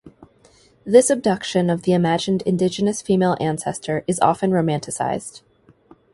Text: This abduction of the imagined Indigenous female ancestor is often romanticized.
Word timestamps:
This 0.83 1.11
abduction 1.11 1.69
of 1.69 1.83
the 1.83 1.93
imagined 1.93 2.41
Indigenous 2.47 3.03
female 3.03 3.37
ancestor 3.39 4.03
is 4.07 4.19
often 4.19 4.49
romanticized. 4.49 5.43